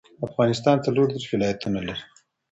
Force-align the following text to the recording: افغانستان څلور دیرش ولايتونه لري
افغانستان 0.27 0.77
څلور 0.85 1.05
دیرش 1.11 1.25
ولايتونه 1.31 1.79
لري 1.87 2.01